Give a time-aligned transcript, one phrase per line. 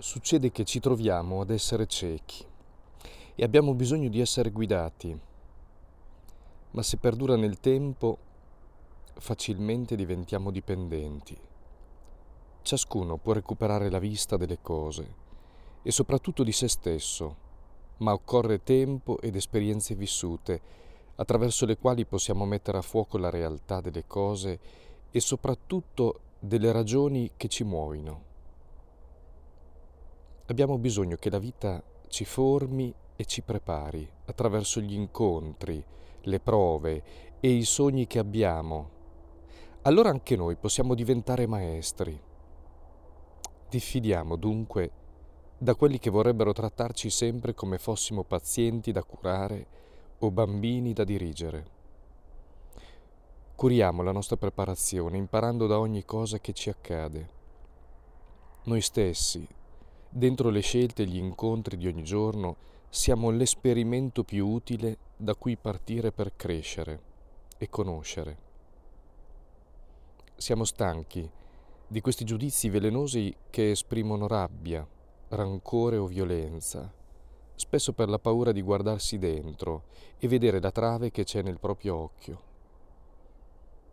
[0.00, 2.44] succede che ci troviamo ad essere ciechi
[3.34, 5.18] e abbiamo bisogno di essere guidati,
[6.72, 8.18] ma se perdura nel tempo
[9.14, 11.36] facilmente diventiamo dipendenti.
[12.62, 15.14] Ciascuno può recuperare la vista delle cose
[15.82, 17.48] e soprattutto di se stesso,
[17.98, 20.60] ma occorre tempo ed esperienze vissute
[21.16, 24.58] attraverso le quali possiamo mettere a fuoco la realtà delle cose
[25.10, 28.29] e soprattutto delle ragioni che ci muovono.
[30.50, 35.80] Abbiamo bisogno che la vita ci formi e ci prepari attraverso gli incontri,
[36.22, 37.02] le prove
[37.38, 38.90] e i sogni che abbiamo.
[39.82, 42.20] Allora anche noi possiamo diventare maestri.
[43.68, 44.90] Diffidiamo dunque
[45.56, 49.66] da quelli che vorrebbero trattarci sempre come fossimo pazienti da curare
[50.18, 51.64] o bambini da dirigere.
[53.54, 57.38] Curiamo la nostra preparazione imparando da ogni cosa che ci accade.
[58.64, 59.46] Noi stessi,
[60.12, 62.56] Dentro le scelte e gli incontri di ogni giorno
[62.88, 67.00] siamo l'esperimento più utile da cui partire per crescere
[67.56, 68.36] e conoscere.
[70.34, 71.30] Siamo stanchi
[71.86, 74.84] di questi giudizi velenosi che esprimono rabbia,
[75.28, 76.92] rancore o violenza,
[77.54, 79.84] spesso per la paura di guardarsi dentro
[80.18, 82.42] e vedere la trave che c'è nel proprio occhio.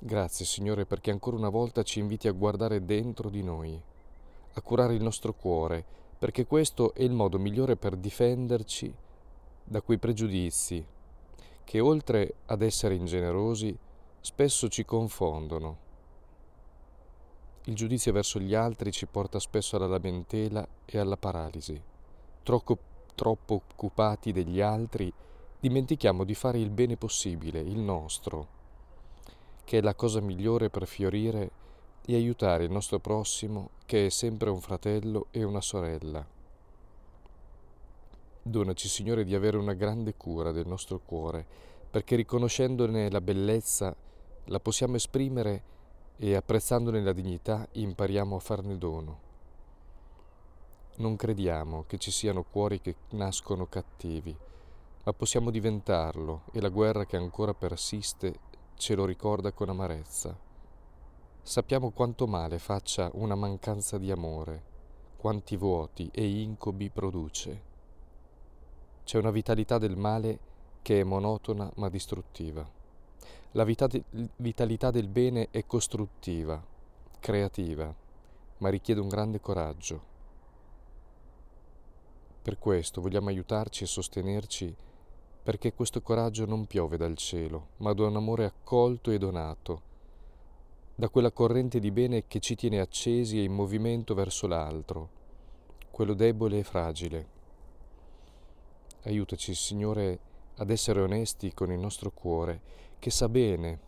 [0.00, 3.80] Grazie Signore perché ancora una volta ci inviti a guardare dentro di noi,
[4.54, 8.94] a curare il nostro cuore, perché questo è il modo migliore per difenderci
[9.64, 10.84] da quei pregiudizi
[11.64, 13.74] che oltre ad essere ingenerosi
[14.20, 15.78] spesso ci confondono.
[17.64, 21.80] Il giudizio verso gli altri ci porta spesso alla lamentela e alla paralisi.
[22.42, 22.78] Troppo,
[23.14, 25.10] troppo occupati degli altri
[25.58, 28.48] dimentichiamo di fare il bene possibile, il nostro,
[29.64, 31.50] che è la cosa migliore per fiorire
[32.10, 36.26] e aiutare il nostro prossimo che è sempre un fratello e una sorella.
[38.42, 41.46] Donaci, Signore, di avere una grande cura del nostro cuore,
[41.88, 43.94] perché riconoscendone la bellezza
[44.46, 45.62] la possiamo esprimere
[46.16, 49.28] e apprezzandone la dignità impariamo a farne dono.
[50.96, 54.36] Non crediamo che ci siano cuori che nascono cattivi,
[55.04, 58.34] ma possiamo diventarlo e la guerra che ancora persiste
[58.74, 60.49] ce lo ricorda con amarezza.
[61.42, 64.62] Sappiamo quanto male faccia una mancanza di amore,
[65.16, 67.62] quanti vuoti e incubi produce.
[69.04, 70.38] C'è una vitalità del male
[70.82, 72.68] che è monotona ma distruttiva.
[73.52, 76.62] La vitalità del bene è costruttiva,
[77.18, 77.92] creativa,
[78.58, 80.08] ma richiede un grande coraggio.
[82.42, 84.76] Per questo vogliamo aiutarci e sostenerci
[85.42, 89.88] perché questo coraggio non piove dal cielo, ma da un amore accolto e donato
[91.00, 95.08] da quella corrente di bene che ci tiene accesi e in movimento verso l'altro,
[95.90, 97.28] quello debole e fragile.
[99.04, 100.18] Aiutaci, Signore,
[100.56, 102.60] ad essere onesti con il nostro cuore,
[102.98, 103.80] che sa bene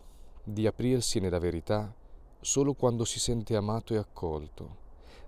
[0.43, 1.93] di aprirsi nella verità
[2.41, 4.77] solo quando si sente amato e accolto,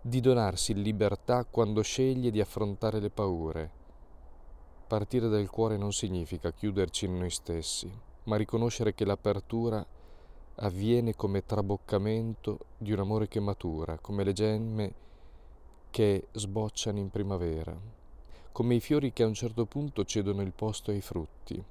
[0.01, 3.71] di donarsi libertà quando sceglie di affrontare le paure.
[4.87, 9.85] Partire dal cuore non significa chiuderci in noi stessi, ma riconoscere che l'apertura
[10.55, 14.93] avviene come traboccamento di un amore che matura, come le gemme
[15.89, 17.77] che sbocciano in primavera,
[18.51, 21.63] come i fiori che a un certo punto cedono il posto ai frutti.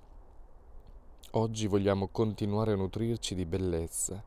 [1.32, 4.22] Oggi vogliamo continuare a nutrirci di bellezza,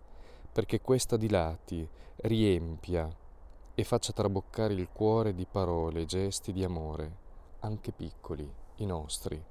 [0.52, 1.88] perché questa dilati,
[2.18, 3.08] riempia
[3.76, 7.16] e faccia traboccare il cuore di parole e gesti di amore,
[7.60, 9.42] anche piccoli, i nostri.